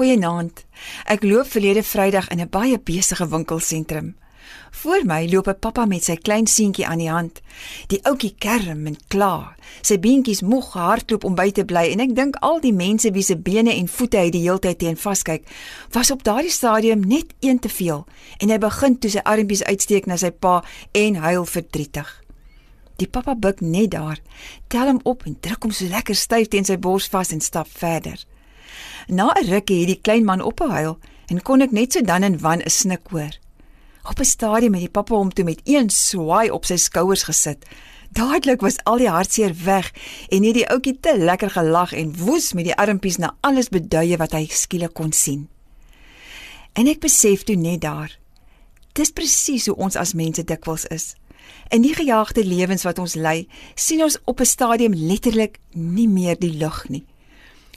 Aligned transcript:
Goeienaand. 0.00 0.62
Ek 1.12 1.26
loop 1.28 1.48
verlede 1.52 1.82
Vrydag 1.84 2.30
in 2.32 2.40
'n 2.40 2.48
baie 2.48 2.78
besige 2.80 3.28
winkelsentrum. 3.28 4.16
Voor 4.70 5.02
my 5.04 5.28
loop 5.28 5.48
'n 5.48 5.58
pappa 5.58 5.84
met 5.84 6.04
sy 6.04 6.16
klein 6.16 6.46
seentjie 6.46 6.86
aan 6.86 6.98
die 6.98 7.10
hand. 7.10 7.40
Die 7.86 8.00
ouetjie 8.02 8.34
kerm 8.38 8.86
en 8.86 8.96
kla. 9.08 9.56
Sy 9.80 9.98
beentjies 9.98 10.40
moeg 10.40 10.72
hardloop 10.72 11.24
om 11.24 11.34
by 11.34 11.50
te 11.50 11.64
bly 11.64 11.92
en 11.92 12.00
ek 12.00 12.14
dink 12.14 12.36
al 12.36 12.60
die 12.60 12.72
mense 12.72 13.10
wie 13.10 13.22
se 13.22 13.36
bene 13.36 13.74
en 13.74 13.88
voete 13.88 14.16
hy 14.16 14.30
die 14.30 14.42
heeltyd 14.42 14.78
teen 14.78 14.96
vaskyk, 14.96 15.42
was 15.92 16.10
op 16.10 16.24
daardie 16.24 16.50
stadium 16.50 17.00
net 17.00 17.34
een 17.40 17.58
te 17.58 17.68
veel 17.68 18.06
en 18.38 18.48
hy 18.48 18.58
begin 18.58 18.98
toe 18.98 19.10
sy 19.10 19.20
armpies 19.24 19.64
uitsteek 19.64 20.06
na 20.06 20.16
sy 20.16 20.30
pa 20.30 20.64
en 20.92 21.14
huil 21.14 21.44
verdrietig. 21.44 22.22
Die 22.96 23.08
pappa 23.08 23.34
buig 23.34 23.60
net 23.60 23.90
daar, 23.90 24.18
tel 24.68 24.86
hom 24.86 25.00
op 25.02 25.22
en 25.26 25.36
druk 25.40 25.62
hom 25.62 25.72
so 25.72 25.84
lekker 25.84 26.14
styf 26.14 26.48
teen 26.48 26.64
sy 26.64 26.78
bors 26.78 27.08
vas 27.08 27.32
en 27.32 27.40
stap 27.40 27.68
verder. 27.68 28.24
Na 29.06 29.32
'n 29.32 29.46
rukkie 29.46 29.78
het 29.78 29.86
die 29.86 30.00
klein 30.00 30.24
man 30.24 30.42
opgehuil 30.42 30.98
en 31.26 31.42
kon 31.42 31.60
ek 31.60 31.70
net 31.70 31.92
so 31.92 32.00
dan 32.00 32.22
en 32.22 32.40
wan 32.40 32.62
'n 32.62 32.70
snik 32.70 33.06
hoor. 33.10 33.38
Op 34.02 34.18
'n 34.18 34.24
stadium 34.24 34.72
het 34.72 34.82
die 34.82 34.90
pappa 34.90 35.14
hom 35.14 35.32
toe 35.32 35.44
met 35.44 35.60
een 35.64 35.90
swaai 35.90 36.50
op 36.50 36.64
sy 36.64 36.76
skouers 36.76 37.22
gesit. 37.22 37.64
Dadelik 38.10 38.60
was 38.60 38.84
al 38.84 38.96
die 38.96 39.08
hartseer 39.08 39.54
weg 39.64 39.92
en 40.28 40.42
het 40.42 40.54
die 40.54 40.68
ouetjie 40.68 41.00
te 41.00 41.18
lekker 41.18 41.50
gelag 41.50 41.92
en 41.92 42.16
woes 42.16 42.52
met 42.52 42.64
die 42.64 42.76
armpies 42.76 43.16
na 43.16 43.36
alles 43.40 43.68
beduie 43.68 44.16
wat 44.16 44.32
hy 44.32 44.46
skielik 44.50 44.94
kon 44.94 45.12
sien. 45.12 45.48
En 46.72 46.86
ek 46.86 47.00
besef 47.00 47.42
toe 47.42 47.56
net 47.56 47.80
daar. 47.80 48.18
Dis 48.92 49.10
presies 49.10 49.66
hoe 49.66 49.76
ons 49.76 49.96
as 49.96 50.14
mense 50.14 50.44
dikwels 50.44 50.84
is. 50.90 51.14
In 51.70 51.82
die 51.82 51.94
gejaagde 51.94 52.44
lewens 52.44 52.82
wat 52.82 52.98
ons 52.98 53.14
lei, 53.14 53.48
sien 53.74 54.02
ons 54.02 54.18
op 54.24 54.40
'n 54.40 54.44
stadium 54.44 54.94
letterlik 54.94 55.58
nie 55.74 56.08
meer 56.08 56.38
die 56.38 56.52
lig 56.52 56.88
nie. 56.88 57.04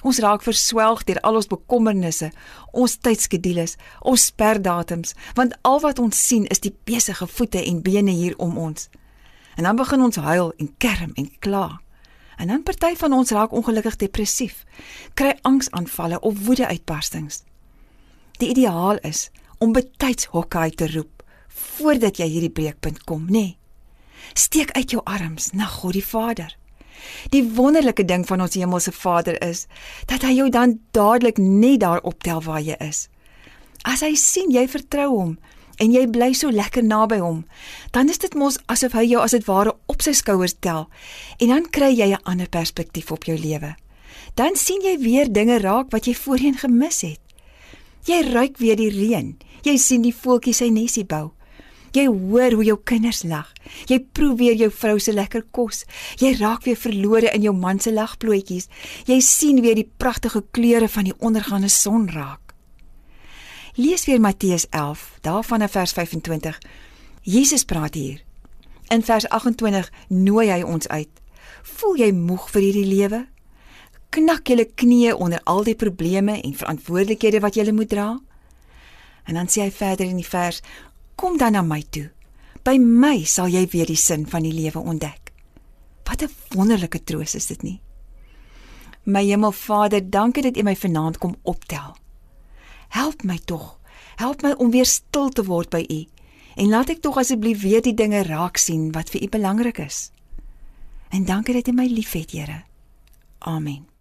Ons 0.04 0.20
raak 0.20 0.44
verswelg 0.44 1.06
deur 1.08 1.20
al 1.24 1.40
ons 1.40 1.48
bekommernisse, 1.48 2.30
ons 2.72 2.98
tydskedules, 3.06 3.78
ons 4.02 4.26
sperdatums, 4.30 5.16
want 5.38 5.56
al 5.64 5.80
wat 5.84 6.02
ons 6.04 6.20
sien 6.28 6.44
is 6.52 6.64
die 6.64 6.74
besige 6.88 7.28
voete 7.28 7.64
en 7.64 7.80
bene 7.86 8.12
hier 8.12 8.36
om 8.38 8.58
ons. 8.60 8.90
En 9.56 9.64
dan 9.64 9.80
begin 9.80 10.04
ons 10.04 10.20
huil 10.20 10.54
en 10.58 10.70
kerm 10.78 11.16
en 11.16 11.30
kla. 11.40 11.68
En 12.38 12.50
dan 12.50 12.64
party 12.64 12.96
van 13.00 13.14
ons 13.14 13.32
raak 13.32 13.54
ongelukkig 13.54 13.96
depressief, 14.02 14.64
kry 15.14 15.38
angsaanvalle 15.42 16.20
of 16.20 16.46
woedeuitbarstings. 16.46 17.44
Die 18.42 18.50
ideaal 18.50 19.00
is 19.08 19.30
om 19.64 19.72
betyds 19.72 20.32
hokkie 20.34 20.74
te 20.76 20.90
roep 20.92 21.22
voordat 21.54 22.18
jy 22.18 22.28
hierdie 22.28 22.52
breekpunt 22.52 23.04
kom, 23.08 23.28
nê? 23.30 23.32
Nee. 23.32 23.58
Steek 24.34 24.72
uit 24.72 24.92
jou 24.96 25.02
arms 25.06 25.52
na 25.54 25.68
God 25.70 25.94
die 25.94 26.06
Vader. 26.06 26.56
Die 27.30 27.44
wonderlike 27.56 28.06
ding 28.06 28.28
van 28.28 28.42
ons 28.42 28.56
hemelse 28.56 28.92
Vader 28.92 29.40
is 29.44 29.66
dat 30.06 30.22
hy 30.22 30.34
jou 30.38 30.50
dan 30.50 30.80
dadelik 30.92 31.38
net 31.38 31.80
daar 31.80 32.02
optel 32.02 32.42
waar 32.42 32.62
jy 32.62 32.76
is. 32.80 33.08
As 33.84 34.02
hy 34.02 34.14
sien 34.16 34.52
jy 34.52 34.68
vertrou 34.68 35.10
hom 35.10 35.38
en 35.82 35.92
jy 35.92 36.06
bly 36.08 36.34
so 36.38 36.52
lekker 36.54 36.84
naby 36.86 37.18
hom, 37.18 37.46
dan 37.92 38.10
is 38.10 38.22
dit 38.22 38.36
mos 38.38 38.60
asof 38.72 38.94
hy 38.94 39.08
jou 39.10 39.22
as 39.24 39.34
dit 39.34 39.46
ware 39.48 39.74
op 39.90 40.06
sy 40.06 40.14
skouers 40.14 40.54
tel 40.62 40.88
en 41.40 41.48
dan 41.48 41.70
kry 41.70 41.92
jy 41.92 42.14
'n 42.14 42.24
ander 42.24 42.50
perspektief 42.50 43.12
op 43.12 43.24
jou 43.24 43.38
lewe. 43.38 43.76
Dan 44.36 44.56
sien 44.56 44.82
jy 44.82 44.98
weer 45.00 45.32
dinge 45.32 45.60
raak 45.60 45.92
wat 45.92 46.06
jy 46.06 46.14
voorheen 46.14 46.58
gemis 46.58 47.02
het. 47.02 47.20
Jy 48.06 48.34
ruik 48.34 48.58
weer 48.58 48.76
die 48.76 48.90
reën. 48.90 49.38
Jy 49.64 49.78
sien 49.78 50.02
die 50.02 50.16
voeltjies 50.16 50.58
sy 50.58 50.70
nesie 50.70 51.06
bou. 51.06 51.32
Jy 51.94 52.08
hoor 52.10 52.56
hoe 52.58 52.64
jou 52.66 52.78
kinders 52.90 53.22
lag. 53.24 53.52
Jy 53.86 54.00
proe 54.18 54.34
weer 54.38 54.56
jou 54.58 54.70
vrou 54.74 54.96
se 55.00 55.14
lekker 55.14 55.44
kos. 55.54 55.84
Jy 56.18 56.32
raak 56.40 56.66
weer 56.66 56.78
verlore 56.80 57.30
in 57.36 57.46
jou 57.46 57.54
man 57.54 57.80
se 57.80 57.94
lagploetjies. 57.94 58.70
Jy 59.06 59.20
sien 59.22 59.62
weer 59.62 59.78
die 59.78 59.90
pragtige 59.98 60.42
kleure 60.52 60.90
van 60.90 61.06
die 61.06 61.18
ondergaande 61.20 61.70
son 61.70 62.10
raak. 62.10 62.56
Lees 63.78 64.06
weer 64.06 64.22
Matteus 64.22 64.68
11, 64.70 65.18
daarvan 65.22 65.62
in 65.62 65.70
vers 65.70 65.94
25. 65.94 66.58
Jesus 67.22 67.64
praat 67.64 67.94
hier. 67.94 68.24
In 68.90 69.02
vers 69.04 69.30
28 69.30 69.90
nooi 70.10 70.50
hy 70.50 70.62
ons 70.62 70.88
uit. 70.88 71.10
Voel 71.78 72.02
jy 72.02 72.12
moeg 72.14 72.50
vir 72.54 72.62
hierdie 72.62 72.90
lewe? 72.90 73.22
Knak 74.14 74.50
julle 74.50 74.66
knieë 74.66 75.16
onder 75.18 75.42
al 75.50 75.64
die 75.66 75.78
probleme 75.78 76.36
en 76.42 76.58
verantwoordelikhede 76.58 77.42
wat 77.42 77.58
jy 77.58 77.72
moet 77.72 77.90
dra? 77.90 78.08
En 79.26 79.40
dan 79.40 79.50
sê 79.50 79.64
hy 79.64 79.72
verder 79.72 80.06
in 80.06 80.20
die 80.22 80.28
vers: 80.28 80.62
Kom 81.24 81.38
dan 81.40 81.56
na 81.56 81.62
my 81.64 81.80
toe. 81.88 82.10
By 82.68 82.76
my 82.76 83.22
sal 83.24 83.48
jy 83.48 83.62
weer 83.72 83.88
die 83.88 84.00
sin 84.00 84.26
van 84.28 84.44
die 84.44 84.52
lewe 84.52 84.82
ontdek. 84.84 85.32
Wat 86.04 86.24
'n 86.24 86.32
wonderlike 86.52 87.04
troos 87.04 87.36
is 87.36 87.48
dit 87.48 87.62
nie? 87.64 87.82
My 89.04 89.24
Hemelvader, 89.24 90.10
dankie 90.10 90.44
dat 90.44 90.58
U 90.58 90.64
my 90.64 90.76
vanaand 90.76 91.18
kom 91.18 91.36
optel. 91.42 91.96
Help 92.90 93.24
my 93.24 93.40
tog. 93.46 93.80
Help 94.16 94.42
my 94.42 94.52
om 94.52 94.72
weer 94.72 94.86
stil 94.86 95.30
te 95.30 95.44
word 95.44 95.70
by 95.70 95.86
U 95.90 96.06
en 96.56 96.70
laat 96.70 96.90
ek 96.90 97.02
tog 97.02 97.18
asseblief 97.18 97.62
weer 97.62 97.82
die 97.82 97.94
dinge 97.94 98.24
raak 98.24 98.58
sien 98.58 98.92
wat 98.92 99.10
vir 99.10 99.24
U 99.24 99.30
belangrik 99.30 99.78
is. 99.78 100.12
En 101.10 101.26
dankie 101.26 101.54
dat 101.54 101.68
U 101.68 101.72
my 101.72 101.88
liefhet, 101.88 102.32
Here. 102.32 102.64
Amen. 103.40 103.93